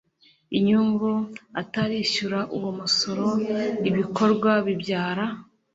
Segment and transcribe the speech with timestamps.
[0.57, 1.09] inyungu
[1.61, 3.27] atarishyura uwo musoro
[3.89, 5.25] ibikorwa bibyara